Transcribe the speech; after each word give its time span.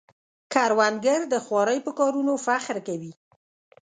کروندګر 0.53 1.19
د 1.33 1.35
خوارۍ 1.45 1.79
په 1.85 1.91
کارونو 1.99 2.33
فخر 2.45 2.77
کوي 2.87 3.11